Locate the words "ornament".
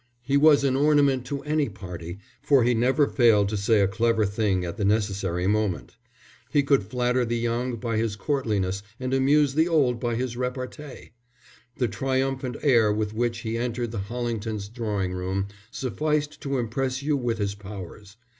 0.75-1.25